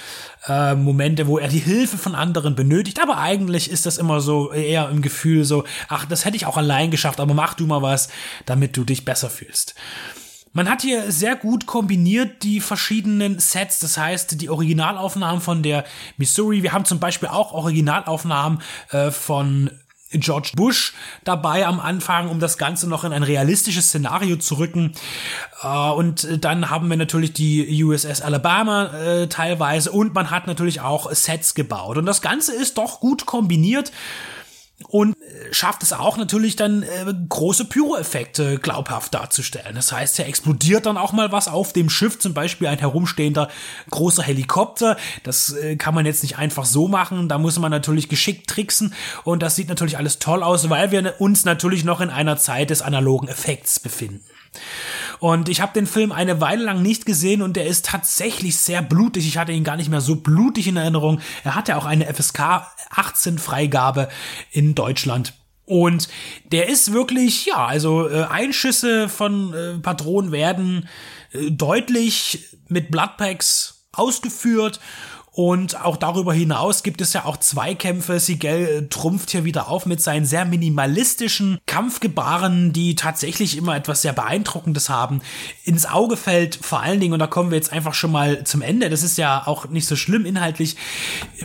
äh, 0.46 0.74
Momente, 0.74 1.26
wo 1.26 1.38
er 1.38 1.48
die 1.48 1.58
Hilfe 1.58 1.96
von 1.96 2.14
anderen 2.14 2.54
benötigt, 2.54 3.00
aber 3.00 3.18
eigentlich 3.18 3.70
ist 3.70 3.86
das 3.86 3.98
immer 3.98 4.20
so 4.20 4.52
eher 4.52 4.88
im 4.90 5.00
Gefühl 5.00 5.44
so, 5.44 5.64
ach, 5.88 6.04
das 6.04 6.24
hätte 6.24 6.36
ich 6.36 6.46
auch 6.46 6.56
allein 6.56 6.90
geschafft, 6.90 7.20
aber 7.20 7.34
mach 7.34 7.54
du 7.54 7.66
mal 7.66 7.82
was, 7.82 8.08
damit 8.46 8.76
du 8.76 8.84
dich 8.84 9.04
besser 9.04 9.30
fühlst. 9.30 9.74
Man 10.52 10.68
hat 10.68 10.82
hier 10.82 11.10
sehr 11.10 11.34
gut 11.34 11.66
kombiniert 11.66 12.42
die 12.42 12.60
verschiedenen 12.60 13.38
Sets, 13.38 13.78
das 13.78 13.96
heißt 13.96 14.40
die 14.40 14.50
Originalaufnahmen 14.50 15.40
von 15.40 15.62
der 15.62 15.84
Missouri. 16.16 16.62
Wir 16.62 16.72
haben 16.72 16.84
zum 16.84 17.00
Beispiel 17.00 17.28
auch 17.28 17.52
Originalaufnahmen 17.52 18.60
äh, 18.90 19.10
von 19.10 19.70
George 20.14 20.52
Bush 20.56 20.94
dabei 21.24 21.66
am 21.66 21.80
Anfang, 21.80 22.28
um 22.28 22.40
das 22.40 22.58
Ganze 22.58 22.88
noch 22.88 23.04
in 23.04 23.12
ein 23.12 23.22
realistisches 23.22 23.88
Szenario 23.88 24.36
zu 24.36 24.56
rücken. 24.56 24.92
Äh, 25.62 25.90
und 25.90 26.44
dann 26.44 26.70
haben 26.70 26.88
wir 26.88 26.96
natürlich 26.96 27.32
die 27.32 27.84
USS 27.84 28.20
Alabama 28.20 28.86
äh, 28.94 29.26
teilweise 29.28 29.92
und 29.92 30.14
man 30.14 30.30
hat 30.30 30.46
natürlich 30.46 30.80
auch 30.80 31.10
Sets 31.12 31.54
gebaut. 31.54 31.98
Und 31.98 32.06
das 32.06 32.22
Ganze 32.22 32.54
ist 32.54 32.78
doch 32.78 33.00
gut 33.00 33.26
kombiniert 33.26 33.92
und 34.88 35.14
schafft 35.52 35.82
es 35.82 35.92
auch 35.92 36.16
natürlich 36.16 36.56
dann 36.56 36.82
äh, 36.82 37.14
große 37.28 37.66
Pyro-Effekte 37.66 38.58
glaubhaft 38.58 39.14
darzustellen. 39.14 39.74
Das 39.74 39.92
heißt, 39.92 40.18
er 40.18 40.26
explodiert 40.26 40.86
dann 40.86 40.96
auch 40.96 41.12
mal 41.12 41.32
was 41.32 41.48
auf 41.48 41.72
dem 41.72 41.88
Schiff, 41.88 42.18
zum 42.18 42.34
Beispiel 42.34 42.66
ein 42.66 42.78
herumstehender 42.78 43.48
großer 43.90 44.22
Helikopter. 44.22 44.96
Das 45.22 45.52
äh, 45.52 45.76
kann 45.76 45.94
man 45.94 46.06
jetzt 46.06 46.22
nicht 46.22 46.38
einfach 46.38 46.64
so 46.64 46.88
machen. 46.88 47.28
Da 47.28 47.38
muss 47.38 47.58
man 47.58 47.70
natürlich 47.70 48.08
geschickt 48.08 48.50
tricksen 48.50 48.94
und 49.22 49.42
das 49.42 49.56
sieht 49.56 49.68
natürlich 49.68 49.96
alles 49.96 50.18
toll 50.18 50.42
aus, 50.42 50.68
weil 50.70 50.90
wir 50.90 51.14
uns 51.20 51.44
natürlich 51.44 51.84
noch 51.84 52.00
in 52.00 52.10
einer 52.10 52.36
Zeit 52.36 52.70
des 52.70 52.82
analogen 52.82 53.28
Effekts 53.28 53.78
befinden. 53.78 54.24
Und 55.24 55.48
ich 55.48 55.62
habe 55.62 55.72
den 55.72 55.86
Film 55.86 56.12
eine 56.12 56.42
Weile 56.42 56.64
lang 56.64 56.82
nicht 56.82 57.06
gesehen 57.06 57.40
und 57.40 57.56
der 57.56 57.66
ist 57.66 57.86
tatsächlich 57.86 58.58
sehr 58.58 58.82
blutig. 58.82 59.26
Ich 59.26 59.38
hatte 59.38 59.52
ihn 59.52 59.64
gar 59.64 59.78
nicht 59.78 59.88
mehr 59.88 60.02
so 60.02 60.16
blutig 60.16 60.68
in 60.68 60.76
Erinnerung. 60.76 61.18
Er 61.44 61.54
hatte 61.54 61.78
auch 61.78 61.86
eine 61.86 62.12
FSK 62.12 62.66
18 62.90 63.38
Freigabe 63.38 64.10
in 64.50 64.74
Deutschland. 64.74 65.32
Und 65.64 66.10
der 66.52 66.68
ist 66.68 66.92
wirklich, 66.92 67.46
ja, 67.46 67.64
also 67.64 68.06
äh, 68.06 68.24
Einschüsse 68.24 69.08
von 69.08 69.54
äh, 69.54 69.78
Patronen 69.78 70.30
werden 70.30 70.90
äh, 71.32 71.50
deutlich 71.50 72.46
mit 72.68 72.90
Bloodpacks 72.90 73.86
ausgeführt 73.92 74.78
und 75.36 75.84
auch 75.84 75.96
darüber 75.96 76.32
hinaus 76.32 76.84
gibt 76.84 77.00
es 77.00 77.12
ja 77.12 77.24
auch 77.24 77.38
Zweikämpfe. 77.38 78.20
Sigel 78.20 78.66
äh, 78.66 78.88
trumpft 78.88 79.32
hier 79.32 79.44
wieder 79.44 79.66
auf 79.66 79.84
mit 79.84 80.00
seinen 80.00 80.26
sehr 80.26 80.44
minimalistischen 80.44 81.58
Kampfgebaren, 81.66 82.72
die 82.72 82.94
tatsächlich 82.94 83.56
immer 83.56 83.74
etwas 83.74 84.02
sehr 84.02 84.12
Beeindruckendes 84.12 84.90
haben. 84.90 85.22
Ins 85.64 85.86
Auge 85.86 86.16
fällt 86.16 86.54
vor 86.54 86.82
allen 86.82 87.00
Dingen, 87.00 87.14
und 87.14 87.18
da 87.18 87.26
kommen 87.26 87.50
wir 87.50 87.56
jetzt 87.56 87.72
einfach 87.72 87.94
schon 87.94 88.12
mal 88.12 88.44
zum 88.44 88.62
Ende, 88.62 88.88
das 88.90 89.02
ist 89.02 89.18
ja 89.18 89.44
auch 89.44 89.68
nicht 89.68 89.88
so 89.88 89.96
schlimm 89.96 90.24
inhaltlich, 90.24 90.76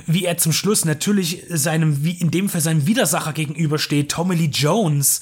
wie 0.06 0.24
er 0.24 0.38
zum 0.38 0.54
Schluss 0.54 0.86
natürlich 0.86 1.46
seinem, 1.50 2.04
wie 2.04 2.12
in 2.12 2.30
dem 2.30 2.48
Fall 2.48 2.62
seinem 2.62 2.86
Widersacher 2.86 3.34
gegenübersteht, 3.34 4.12
Tommy 4.12 4.36
Lee 4.36 4.52
Jones, 4.54 5.22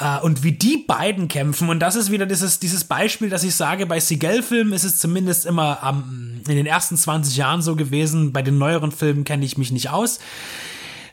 äh, 0.00 0.18
und 0.20 0.42
wie 0.42 0.52
die 0.52 0.78
beiden 0.78 1.28
kämpfen. 1.28 1.68
Und 1.68 1.80
das 1.80 1.94
ist 1.94 2.10
wieder 2.10 2.26
dieses, 2.26 2.58
dieses 2.58 2.84
Beispiel, 2.84 3.28
dass 3.28 3.44
ich 3.44 3.54
sage, 3.54 3.86
bei 3.86 4.00
Seagal-Filmen 4.00 4.72
ist 4.72 4.84
es 4.84 4.98
zumindest 4.98 5.46
immer 5.46 5.78
ähm, 5.86 6.39
in 6.48 6.56
den 6.56 6.66
ersten 6.66 6.96
20 6.96 7.36
Jahren 7.36 7.62
so 7.62 7.76
gewesen. 7.76 8.32
Bei 8.32 8.42
den 8.42 8.58
neueren 8.58 8.92
Filmen 8.92 9.24
kenne 9.24 9.44
ich 9.44 9.58
mich 9.58 9.72
nicht 9.72 9.90
aus. 9.90 10.20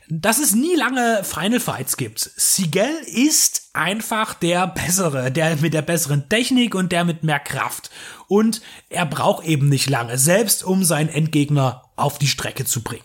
Dass 0.10 0.40
es 0.40 0.56
nie 0.56 0.76
lange 0.76 1.24
Final 1.24 1.60
Fights 1.60 1.98
gibt. 1.98 2.20
Seagal 2.20 2.94
ist 3.06 3.70
einfach 3.74 4.34
der 4.34 4.66
bessere, 4.68 5.32
der 5.32 5.58
mit 5.58 5.74
der 5.74 5.82
besseren 5.82 6.30
Technik 6.30 6.76
und 6.76 6.94
der 6.94 7.04
mit 7.04 7.24
mehr 7.24 7.40
Kraft. 7.40 7.90
Und 8.28 8.62
er 8.90 9.06
braucht 9.06 9.46
eben 9.46 9.68
nicht 9.68 9.90
lange, 9.90 10.18
selbst 10.18 10.64
um 10.64 10.86
seinen 10.86 11.10
Endgegner 11.10 11.84
auf 11.98 12.20
die 12.20 12.28
Strecke 12.28 12.64
zu 12.64 12.84
bringen. 12.84 13.04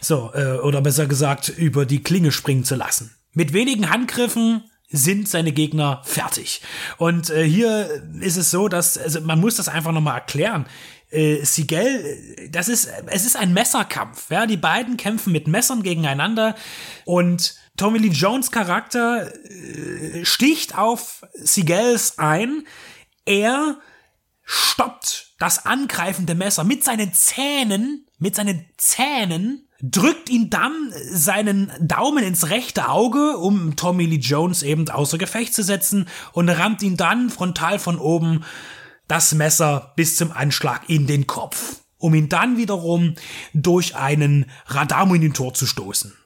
So, 0.00 0.32
äh, 0.34 0.58
oder 0.58 0.80
besser 0.80 1.06
gesagt, 1.06 1.48
über 1.48 1.86
die 1.86 2.02
Klinge 2.02 2.32
springen 2.32 2.64
zu 2.64 2.74
lassen. 2.74 3.14
Mit 3.32 3.52
wenigen 3.52 3.90
Handgriffen 3.90 4.64
sind 4.90 5.28
seine 5.28 5.52
Gegner 5.52 6.02
fertig. 6.04 6.62
Und 6.98 7.30
äh, 7.30 7.44
hier 7.44 8.02
ist 8.20 8.36
es 8.36 8.50
so, 8.50 8.68
dass 8.68 8.98
also 8.98 9.20
man 9.20 9.40
muss 9.40 9.56
das 9.56 9.68
einfach 9.68 9.92
noch 9.92 10.00
mal 10.00 10.14
erklären. 10.14 10.66
Äh, 11.10 11.44
Sigel, 11.44 12.48
das 12.50 12.68
ist 12.68 12.88
es 13.06 13.26
ist 13.26 13.36
ein 13.36 13.52
Messerkampf. 13.52 14.30
Ja, 14.30 14.46
die 14.46 14.56
beiden 14.56 14.96
kämpfen 14.96 15.32
mit 15.32 15.48
Messern 15.48 15.82
gegeneinander 15.82 16.54
und 17.04 17.56
Tommy 17.76 17.98
Lee 17.98 18.08
Jones 18.08 18.50
Charakter 18.50 19.32
äh, 19.44 20.24
sticht 20.24 20.78
auf 20.78 21.26
Sigels 21.34 22.18
ein. 22.18 22.64
Er 23.24 23.78
stoppt 24.44 25.34
das 25.38 25.66
angreifende 25.66 26.34
Messer 26.34 26.64
mit 26.64 26.84
seinen 26.84 27.12
Zähnen, 27.14 28.06
mit 28.18 28.36
seinen 28.36 28.66
Zähnen 28.76 29.68
drückt 29.82 30.28
ihn 30.28 30.50
dann 30.50 30.92
seinen 31.10 31.72
Daumen 31.80 32.24
ins 32.24 32.50
rechte 32.50 32.88
Auge, 32.88 33.38
um 33.38 33.76
Tommy 33.76 34.04
Lee 34.04 34.16
Jones 34.16 34.62
eben 34.62 34.88
außer 34.88 35.18
Gefecht 35.18 35.54
zu 35.54 35.62
setzen 35.62 36.06
und 36.32 36.48
rammt 36.48 36.82
ihn 36.82 36.96
dann 36.96 37.30
frontal 37.30 37.78
von 37.78 37.98
oben 37.98 38.44
das 39.10 39.34
Messer 39.34 39.92
bis 39.96 40.16
zum 40.16 40.30
Anschlag 40.30 40.88
in 40.88 41.06
den 41.06 41.26
Kopf, 41.26 41.80
um 41.98 42.14
ihn 42.14 42.28
dann 42.28 42.56
wiederum 42.56 43.16
durch 43.52 43.96
einen 43.96 44.46
Radarmonitor 44.66 45.52
zu 45.52 45.66
stoßen. 45.66 46.16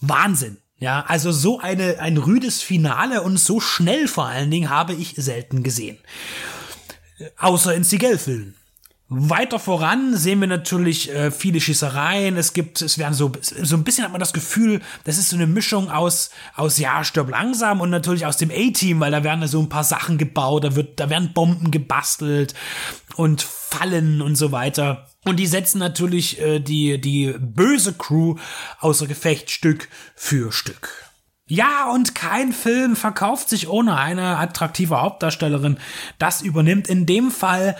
Wahnsinn. 0.00 0.56
Ja, 0.78 1.04
also 1.06 1.30
so 1.30 1.60
eine, 1.60 2.00
ein 2.00 2.16
rüdes 2.16 2.60
Finale 2.60 3.22
und 3.22 3.38
so 3.38 3.60
schnell 3.60 4.08
vor 4.08 4.26
allen 4.26 4.50
Dingen 4.50 4.68
habe 4.68 4.94
ich 4.94 5.14
selten 5.16 5.62
gesehen. 5.62 5.98
Außer 7.38 7.74
in 7.74 7.84
Seagal-Filmen. 7.84 8.56
Weiter 9.14 9.58
voran 9.58 10.16
sehen 10.16 10.40
wir 10.40 10.46
natürlich 10.46 11.10
äh, 11.10 11.30
viele 11.30 11.60
Schießereien. 11.60 12.36
Es 12.36 12.54
gibt, 12.54 12.80
es 12.80 12.96
werden 12.98 13.12
so, 13.12 13.30
so 13.40 13.76
ein 13.76 13.84
bisschen 13.84 14.04
hat 14.04 14.12
man 14.12 14.20
das 14.20 14.32
Gefühl, 14.32 14.80
das 15.04 15.18
ist 15.18 15.28
so 15.28 15.36
eine 15.36 15.46
Mischung 15.46 15.90
aus, 15.90 16.30
aus 16.54 16.78
ja, 16.78 17.04
stirb 17.04 17.30
langsam 17.30 17.80
und 17.80 17.90
natürlich 17.90 18.24
aus 18.24 18.38
dem 18.38 18.50
A-Team, 18.50 19.00
weil 19.00 19.10
da 19.10 19.22
werden 19.22 19.46
so 19.46 19.60
ein 19.60 19.68
paar 19.68 19.84
Sachen 19.84 20.16
gebaut, 20.16 20.64
da 20.64 20.76
wird, 20.76 20.98
da 20.98 21.10
werden 21.10 21.34
Bomben 21.34 21.70
gebastelt 21.70 22.54
und 23.16 23.42
Fallen 23.42 24.22
und 24.22 24.36
so 24.36 24.50
weiter. 24.50 25.08
Und 25.24 25.36
die 25.36 25.46
setzen 25.46 25.78
natürlich 25.78 26.40
äh, 26.40 26.58
die, 26.58 27.00
die 27.00 27.34
böse 27.38 27.92
Crew 27.92 28.36
außer 28.80 29.06
Gefecht 29.06 29.50
Stück 29.50 29.88
für 30.16 30.52
Stück. 30.52 30.88
Ja, 31.46 31.90
und 31.92 32.14
kein 32.14 32.52
Film 32.52 32.96
verkauft 32.96 33.50
sich 33.50 33.68
ohne 33.68 33.96
eine 33.96 34.38
attraktive 34.38 35.02
Hauptdarstellerin. 35.02 35.78
Das 36.18 36.40
übernimmt 36.40 36.88
in 36.88 37.04
dem 37.04 37.30
Fall 37.30 37.76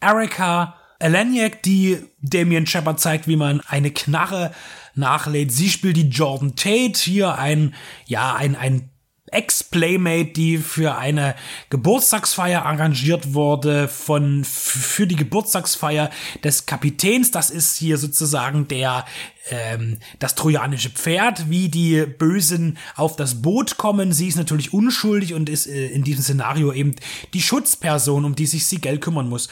Erika 0.00 0.74
Eleniak, 0.98 1.62
die 1.62 1.98
Damien 2.20 2.66
Shepard 2.66 3.00
zeigt, 3.00 3.26
wie 3.26 3.36
man 3.36 3.60
eine 3.68 3.90
Knarre 3.90 4.52
nachlädt. 4.94 5.50
Sie 5.50 5.70
spielt 5.70 5.96
die 5.96 6.08
Jordan 6.08 6.56
Tate, 6.56 6.98
hier 6.98 7.38
ein, 7.38 7.74
ja, 8.06 8.34
ein, 8.34 8.54
ein 8.54 8.89
Ex-Playmate, 9.32 10.32
die 10.32 10.58
für 10.58 10.96
eine 10.96 11.34
Geburtstagsfeier 11.70 12.64
arrangiert 12.64 13.34
wurde 13.34 13.88
von 13.88 14.44
für 14.44 15.06
die 15.06 15.16
Geburtstagsfeier 15.16 16.10
des 16.44 16.66
Kapitäns. 16.66 17.30
Das 17.30 17.50
ist 17.50 17.76
hier 17.76 17.98
sozusagen 17.98 18.68
der 18.68 19.04
ähm, 19.50 19.98
das 20.18 20.34
trojanische 20.34 20.90
Pferd, 20.90 21.50
wie 21.50 21.68
die 21.68 22.04
Bösen 22.06 22.78
auf 22.96 23.16
das 23.16 23.42
Boot 23.42 23.76
kommen. 23.76 24.12
Sie 24.12 24.28
ist 24.28 24.36
natürlich 24.36 24.72
unschuldig 24.72 25.34
und 25.34 25.48
ist 25.48 25.66
äh, 25.66 25.86
in 25.88 26.04
diesem 26.04 26.22
Szenario 26.22 26.72
eben 26.72 26.94
die 27.34 27.42
Schutzperson, 27.42 28.24
um 28.24 28.34
die 28.34 28.46
sich 28.46 28.66
Sigel 28.66 28.98
kümmern 28.98 29.28
muss. 29.28 29.48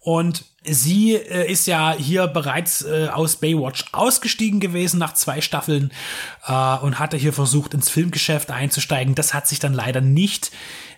Und 0.00 0.44
sie 0.62 1.14
äh, 1.14 1.50
ist 1.50 1.66
ja 1.66 1.94
hier 1.96 2.26
bereits 2.26 2.82
äh, 2.82 3.08
aus 3.12 3.36
Baywatch 3.36 3.86
ausgestiegen 3.92 4.60
gewesen 4.60 4.98
nach 4.98 5.14
zwei 5.14 5.40
Staffeln 5.40 5.90
äh, 6.46 6.76
und 6.78 6.98
hatte 6.98 7.16
hier 7.16 7.32
versucht, 7.32 7.74
ins 7.74 7.88
Filmgeschäft 7.88 8.50
einzusteigen. 8.50 9.14
Das 9.14 9.32
hat 9.32 9.48
sich 9.48 9.58
dann 9.58 9.72
leider 9.72 10.00
nicht 10.00 10.50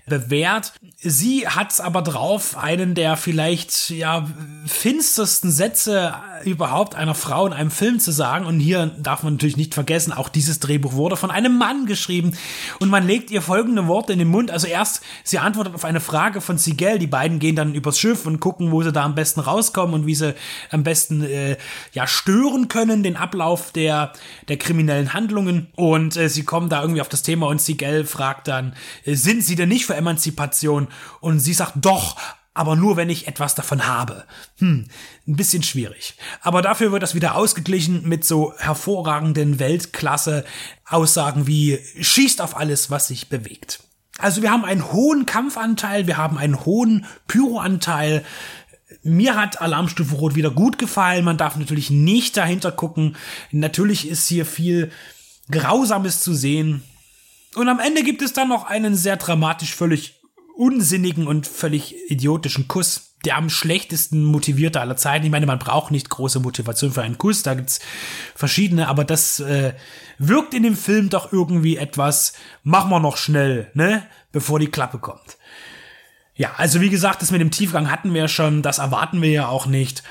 bewährt. 0.07 0.73
Sie 0.99 1.47
hat's 1.47 1.81
aber 1.81 2.03
drauf, 2.03 2.57
einen 2.57 2.95
der 2.95 3.17
vielleicht 3.17 3.91
ja 3.91 4.27
finstersten 4.67 5.51
Sätze 5.51 6.15
überhaupt 6.45 6.95
einer 6.95 7.15
Frau 7.15 7.47
in 7.47 7.53
einem 7.53 7.71
Film 7.71 8.01
zu 8.01 8.11
sagen. 8.11 8.47
Und 8.47 8.59
hier 8.59 8.87
darf 8.99 9.23
man 9.23 9.35
natürlich 9.35 9.57
nicht 9.57 9.75
vergessen, 9.75 10.13
auch 10.13 10.29
dieses 10.29 10.59
Drehbuch 10.61 10.95
wurde 10.95 11.17
von 11.17 11.31
einem 11.31 11.57
Mann 11.57 11.87
geschrieben. 11.87 12.37
Und 12.81 12.89
man 12.89 13.07
legt 13.07 13.31
ihr 13.31 13.43
folgende 13.43 13.87
Worte 13.87 14.13
in 14.13 14.19
den 14.19 14.29
Mund. 14.29 14.51
Also 14.51 14.67
erst, 14.67 15.03
sie 15.23 15.39
antwortet 15.39 15.75
auf 15.75 15.85
eine 15.85 16.01
Frage 16.01 16.41
von 16.41 16.59
Sigel. 16.59 16.99
Die 16.99 17.07
beiden 17.07 17.39
gehen 17.39 17.57
dann 17.57 17.75
übers 17.75 17.99
Schiff 17.99 18.27
und 18.27 18.41
gucken, 18.41 18.73
wo 18.73 18.83
sie 18.83 18.93
da 18.93 19.05
am 19.05 19.15
besten 19.15 19.41
rauskommen 19.41 19.95
und 19.95 20.07
wie 20.07 20.15
sie 20.15 20.35
am 20.71 20.83
besten 20.83 21.23
äh, 21.23 21.57
ja 21.93 22.07
stören 22.07 22.69
können, 22.69 23.03
den 23.03 23.17
Ablauf 23.17 23.71
der, 23.73 24.13
der 24.49 24.57
kriminellen 24.57 25.15
Handlungen. 25.15 25.69
Und 25.77 26.17
äh, 26.17 26.29
sie 26.29 26.45
kommen 26.45 26.69
da 26.69 26.83
irgendwie 26.83 27.01
auf 27.01 27.09
das 27.09 27.23
Thema 27.23 27.47
und 27.47 27.61
Sigel 27.61 28.05
fragt 28.05 28.49
dann, 28.49 28.75
äh, 29.05 29.15
sind 29.15 29.45
sie 29.45 29.55
denn 29.55 29.69
nicht 29.69 29.87
für 29.93 29.97
Emanzipation 29.97 30.89
und 31.21 31.41
sie 31.41 31.53
sagt 31.53 31.75
doch, 31.77 32.17
aber 32.55 32.77
nur 32.77 32.97
wenn 32.97 33.11
ich 33.11 33.29
etwas 33.29 33.55
davon 33.55 33.87
habe. 33.87 34.25
Hm, 34.59 34.87
ein 35.27 35.37
bisschen 35.37 35.63
schwierig. 35.63 36.17
Aber 36.43 36.63
dafür 36.63 36.93
wird 36.93 37.03
das 37.03 37.15
wieder 37.15 37.35
ausgeglichen 37.35 38.07
mit 38.09 38.25
so 38.25 38.55
hervorragenden 38.59 39.59
Weltklasse-Aussagen 39.59 41.47
wie 41.47 41.79
schießt 42.01 42.41
auf 42.41 42.57
alles, 42.57 42.91
was 42.91 43.09
sich 43.09 43.29
bewegt. 43.29 43.81
Also 44.19 44.43
wir 44.43 44.51
haben 44.51 44.65
einen 44.65 44.93
hohen 44.93 45.25
Kampfanteil, 45.25 46.07
wir 46.07 46.19
haben 46.19 46.37
einen 46.37 46.65
hohen 46.65 47.07
Pyroanteil. 47.27 48.25
Mir 49.03 49.35
hat 49.37 49.61
Alarmstufe 49.61 50.15
Rot 50.15 50.35
wieder 50.35 50.51
gut 50.51 50.79
gefallen. 50.79 51.25
Man 51.25 51.39
darf 51.39 51.57
natürlich 51.57 51.91
nicht 51.91 52.37
dahinter 52.37 52.73
gucken. 52.73 53.17
Natürlich 53.51 54.07
ist 54.07 54.29
hier 54.29 54.45
viel 54.45 54.91
Grausames 55.51 56.23
zu 56.23 56.35
sehen. 56.35 56.83
Und 57.55 57.69
am 57.69 57.81
Ende 57.81 58.03
gibt 58.03 58.23
es 58.23 58.33
dann 58.33 58.49
noch 58.49 58.65
einen 58.65 58.95
sehr 58.95 59.17
dramatisch 59.17 59.75
völlig 59.75 60.21
unsinnigen 60.57 61.27
und 61.27 61.47
völlig 61.47 62.11
idiotischen 62.11 62.69
Kuss, 62.69 63.17
der 63.25 63.37
am 63.37 63.51
schlechtesten 63.51 64.25
motivierte 64.25 64.81
aller 64.81 64.97
Zeiten. 64.97 65.25
Ich 65.25 65.31
meine, 65.31 65.47
man 65.47 65.59
braucht 65.59 65.91
nicht 65.91 66.09
große 66.09 66.41
Motivation 66.41 66.93
für 66.93 67.03
einen 67.03 67.19
Kuss, 67.19 67.43
da 67.43 67.55
gibt's 67.55 67.81
verschiedene, 68.35 68.89
aber 68.89 69.05
das 69.05 69.41
äh, 69.41 69.75
wirkt 70.19 70.55
in 70.55 70.63
dem 70.63 70.77
Film 70.77 71.09
doch 71.09 71.33
irgendwie 71.33 71.77
etwas, 71.77 72.33
machen 72.63 72.91
wir 72.91 73.01
noch 73.01 73.17
schnell, 73.17 73.71
ne, 73.75 74.03
bevor 74.33 74.59
die 74.59 74.71
Klappe 74.71 74.99
kommt. 74.99 75.39
Ja, 76.35 76.53
also 76.57 76.81
wie 76.81 76.91
gesagt, 76.91 77.23
das 77.23 77.31
mit 77.31 77.41
dem 77.41 77.51
Tiefgang 77.51 77.91
hatten 77.91 78.15
wir 78.15 78.29
schon, 78.29 78.63
das 78.63 78.79
erwarten 78.79 79.21
wir 79.23 79.31
ja 79.31 79.49
auch 79.49 79.67
nicht. 79.67 80.03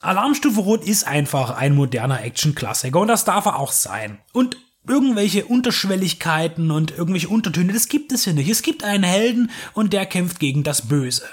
Alarmstufe 0.00 0.60
Rot 0.60 0.84
ist 0.84 1.06
einfach 1.06 1.50
ein 1.50 1.74
moderner 1.74 2.22
Action-Klassiker 2.22 2.98
und 2.98 3.08
das 3.08 3.24
darf 3.24 3.46
er 3.46 3.58
auch 3.58 3.70
sein. 3.70 4.18
Und 4.32 4.56
irgendwelche 4.86 5.44
Unterschwelligkeiten 5.44 6.70
und 6.70 6.90
irgendwelche 6.90 7.28
Untertöne, 7.28 7.72
das 7.72 7.88
gibt 7.88 8.12
es 8.12 8.24
hier 8.24 8.32
nicht. 8.32 8.50
Es 8.50 8.62
gibt 8.62 8.84
einen 8.84 9.04
Helden 9.04 9.50
und 9.74 9.92
der 9.92 10.06
kämpft 10.06 10.40
gegen 10.40 10.64
das 10.64 10.88
Böse. 10.88 11.24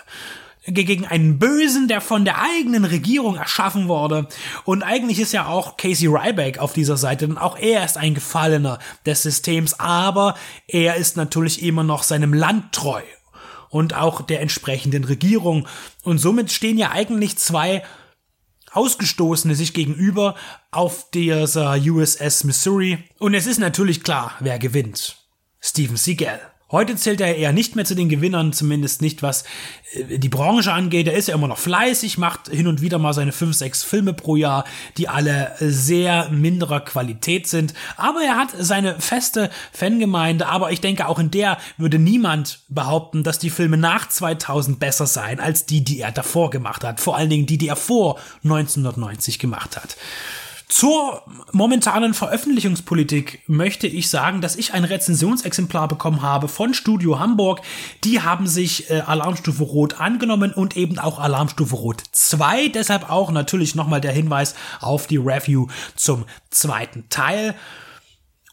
Gegen 0.65 1.08
einen 1.08 1.39
Bösen, 1.39 1.88
der 1.88 2.00
von 2.00 2.25
der 2.25 2.41
eigenen 2.41 2.86
Regierung 2.86 3.38
erschaffen 3.38 3.88
wurde. 3.88 4.27
Und 4.65 4.84
eigentlich 4.84 5.20
ist 5.20 5.32
ja 5.32 5.48
auch 5.48 5.77
Casey 5.77 6.08
Ryback 6.08 6.60
auf 6.60 6.74
dieser 6.74 6.98
Seite, 6.98 7.27
denn 7.27 7.38
auch 7.39 7.58
er 7.58 7.84
ist 7.84 7.98
ein 7.98 8.13
Gefallener 8.13 8.77
des 9.06 9.24
Systems, 9.24 9.79
aber 9.79 10.36
er 10.68 10.98
ist 10.98 11.18
natürlich 11.18 11.63
immer 11.63 11.84
noch 11.84 12.03
seinem 12.03 12.34
Land 12.34 12.72
treu. 12.74 13.01
Und 13.70 13.96
auch 13.96 14.22
der 14.22 14.41
entsprechenden 14.41 15.03
Regierung. 15.03 15.68
Und 16.03 16.18
somit 16.18 16.51
stehen 16.51 16.77
ja 16.77 16.91
eigentlich 16.91 17.38
zwei 17.38 17.84
Ausgestoßene 18.71 19.55
sich 19.55 19.73
gegenüber 19.73 20.35
auf 20.71 21.09
dieser 21.11 21.75
USS 21.75 22.43
Missouri. 22.43 23.03
Und 23.19 23.33
es 23.33 23.47
ist 23.47 23.59
natürlich 23.59 24.03
klar, 24.03 24.33
wer 24.39 24.59
gewinnt. 24.59 25.17
Steven 25.59 25.97
Seagal. 25.97 26.39
Heute 26.71 26.95
zählt 26.95 27.19
er 27.19 27.35
eher 27.35 27.51
nicht 27.51 27.75
mehr 27.75 27.85
zu 27.85 27.95
den 27.95 28.09
Gewinnern, 28.09 28.53
zumindest 28.53 29.01
nicht 29.01 29.23
was 29.23 29.43
äh, 29.93 30.19
die 30.19 30.29
Branche 30.29 30.71
angeht. 30.71 31.07
Er 31.07 31.15
ist 31.15 31.27
ja 31.27 31.33
immer 31.33 31.47
noch 31.47 31.57
fleißig, 31.57 32.19
macht 32.19 32.49
hin 32.49 32.67
und 32.67 32.81
wieder 32.81 32.99
mal 32.99 33.13
seine 33.13 33.31
fünf, 33.31 33.55
sechs 33.55 33.83
Filme 33.83 34.13
pro 34.13 34.35
Jahr, 34.35 34.65
die 34.97 35.07
alle 35.07 35.55
sehr 35.59 36.29
minderer 36.29 36.81
Qualität 36.81 37.47
sind. 37.47 37.73
Aber 37.97 38.21
er 38.21 38.38
hat 38.38 38.49
seine 38.57 38.99
feste 39.01 39.49
Fangemeinde. 39.71 40.47
Aber 40.47 40.71
ich 40.71 40.79
denke, 40.79 41.07
auch 41.07 41.17
in 41.17 41.31
der 41.31 41.57
würde 41.77 41.97
niemand 41.97 42.59
behaupten, 42.69 43.23
dass 43.23 43.39
die 43.39 43.49
Filme 43.49 43.77
nach 43.77 44.07
2000 44.07 44.79
besser 44.79 45.07
seien 45.07 45.39
als 45.39 45.65
die, 45.65 45.83
die 45.83 45.99
er 45.99 46.11
davor 46.11 46.51
gemacht 46.51 46.83
hat. 46.83 46.99
Vor 46.99 47.17
allen 47.17 47.31
Dingen 47.31 47.47
die, 47.47 47.57
die 47.57 47.67
er 47.67 47.75
vor 47.75 48.19
1990 48.43 49.39
gemacht 49.39 49.75
hat. 49.75 49.97
Zur 50.69 51.23
momentanen 51.51 52.13
Veröffentlichungspolitik 52.13 53.41
möchte 53.47 53.88
ich 53.88 54.07
sagen, 54.07 54.39
dass 54.39 54.55
ich 54.55 54.75
ein 54.75 54.83
Rezensionsexemplar 54.83 55.88
bekommen 55.88 56.21
habe 56.21 56.47
von 56.47 56.75
Studio 56.75 57.17
Hamburg. 57.17 57.61
Die 58.03 58.21
haben 58.21 58.45
sich 58.45 58.91
äh, 58.91 58.99
Alarmstufe 58.99 59.63
Rot 59.63 59.99
angenommen 59.99 60.53
und 60.53 60.77
eben 60.77 60.99
auch 60.99 61.17
Alarmstufe 61.17 61.75
Rot 61.75 62.03
2. 62.11 62.67
Deshalb 62.67 63.09
auch 63.09 63.31
natürlich 63.31 63.73
nochmal 63.73 63.99
der 63.99 64.11
Hinweis 64.11 64.53
auf 64.79 65.07
die 65.07 65.17
Review 65.17 65.65
zum 65.95 66.25
zweiten 66.51 67.09
Teil. 67.09 67.55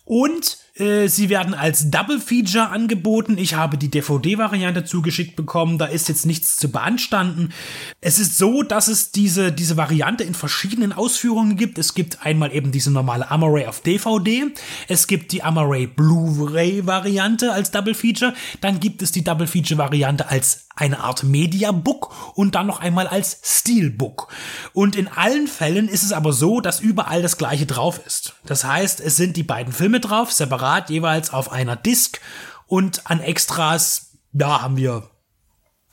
Und 0.06 0.56
äh, 0.78 1.08
sie 1.08 1.28
werden 1.30 1.54
als 1.54 1.90
Double 1.90 2.20
Feature 2.20 2.68
angeboten. 2.68 3.38
Ich 3.38 3.54
habe 3.54 3.78
die 3.78 3.90
DVD-Variante 3.90 4.84
zugeschickt 4.84 5.36
bekommen. 5.36 5.78
Da 5.78 5.86
ist 5.86 6.08
jetzt 6.08 6.26
nichts 6.26 6.56
zu 6.56 6.70
beanstanden. 6.70 7.52
Es 8.00 8.18
ist 8.18 8.36
so, 8.36 8.62
dass 8.62 8.88
es 8.88 9.10
diese, 9.12 9.52
diese 9.52 9.76
Variante 9.76 10.24
in 10.24 10.34
verschiedenen 10.34 10.92
Ausführungen 10.92 11.56
gibt. 11.56 11.78
Es 11.78 11.94
gibt 11.94 12.24
einmal 12.24 12.54
eben 12.54 12.72
diese 12.72 12.90
normale 12.90 13.30
Amaray 13.30 13.66
auf 13.66 13.80
DVD. 13.80 14.46
Es 14.88 15.06
gibt 15.06 15.32
die 15.32 15.42
Amaray 15.42 15.86
Blu-ray-Variante 15.86 17.52
als 17.52 17.70
Double 17.70 17.94
Feature. 17.94 18.34
Dann 18.60 18.80
gibt 18.80 19.02
es 19.02 19.12
die 19.12 19.24
Double 19.24 19.46
Feature-Variante 19.46 20.28
als 20.28 20.65
eine 20.76 21.00
Art 21.00 21.24
Mediabook 21.24 22.36
und 22.36 22.54
dann 22.54 22.66
noch 22.66 22.80
einmal 22.80 23.08
als 23.08 23.40
Steelbook. 23.42 24.28
Und 24.72 24.94
in 24.94 25.08
allen 25.08 25.48
Fällen 25.48 25.88
ist 25.88 26.04
es 26.04 26.12
aber 26.12 26.32
so, 26.32 26.60
dass 26.60 26.80
überall 26.80 27.22
das 27.22 27.38
gleiche 27.38 27.66
drauf 27.66 28.00
ist. 28.06 28.34
Das 28.44 28.64
heißt, 28.64 29.00
es 29.00 29.16
sind 29.16 29.36
die 29.36 29.42
beiden 29.42 29.72
Filme 29.72 30.00
drauf, 30.00 30.30
separat 30.30 30.90
jeweils 30.90 31.32
auf 31.32 31.50
einer 31.50 31.76
Disc 31.76 32.20
und 32.66 33.10
an 33.10 33.20
Extras, 33.20 34.18
da 34.32 34.60
haben 34.60 34.76
wir 34.76 35.10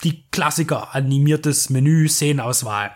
die 0.03 0.29
Klassiker, 0.31 0.93
animiertes 0.93 1.69
Menü, 1.69 2.09
Szenenauswahl 2.09 2.91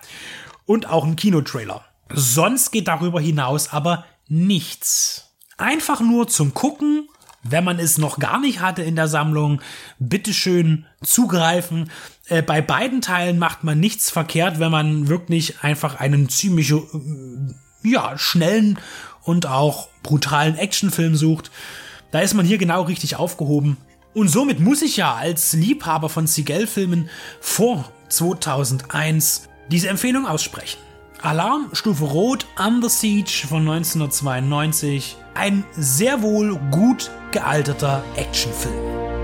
und 0.66 0.90
auch 0.90 1.06
ein 1.06 1.16
Kinotrailer. 1.16 1.86
Sonst 2.14 2.72
geht 2.72 2.88
darüber 2.88 3.22
hinaus 3.22 3.72
aber 3.72 4.06
nichts. 4.28 5.36
Einfach 5.58 6.02
nur 6.02 6.28
zum 6.28 6.54
Gucken 6.54 7.07
wenn 7.44 7.64
man 7.64 7.80
es 7.80 7.98
noch 7.98 8.20
gar 8.20 8.40
nicht 8.40 8.60
hatte 8.60 8.82
in 8.82 8.96
der 8.96 9.08
Sammlung, 9.08 9.62
bitteschön 10.00 10.86
zugreifen. 11.04 11.90
Äh, 12.28 12.42
bei 12.42 12.62
beiden 12.62 13.02
Teilen 13.02 13.40
macht 13.40 13.64
man 13.64 13.80
nichts 13.80 14.10
verkehrt, 14.10 14.60
wenn 14.60 14.72
man 14.72 15.08
wirklich 15.08 15.62
einfach 15.62 16.00
einen 16.00 16.30
ziemlich, 16.30 16.72
äh, 16.72 16.82
ja, 17.84 18.18
schnellen 18.18 18.80
und 19.24 19.46
auch 19.46 19.90
brutalen 20.04 20.56
Actionfilm 20.58 21.16
sucht. 21.16 21.52
Da 22.12 22.20
ist 22.20 22.34
man 22.34 22.46
hier 22.46 22.58
genau 22.58 22.84
richtig 22.84 23.16
aufgehoben. 23.18 23.78
Und 24.14 24.30
somit 24.30 24.60
muss 24.60 24.82
ich 24.82 24.98
ja 24.98 25.14
als 25.14 25.54
Liebhaber 25.54 26.10
von 26.10 26.26
Seagal-Filmen 26.26 27.10
vor 27.40 27.92
2001 28.10 29.50
diese 29.70 29.90
Empfehlung 29.90 30.26
aussprechen. 30.26 30.80
Alarm 31.22 31.70
Stufe 31.74 32.06
Rot 32.06 32.46
Under 32.58 32.90
Siege 32.90 33.46
von 33.48 33.68
1992 33.68 35.18
ein 35.38 35.64
sehr 35.72 36.22
wohl 36.24 36.58
gut 36.72 37.12
gealterter 37.32 38.04
Actionfilm. 38.16 39.17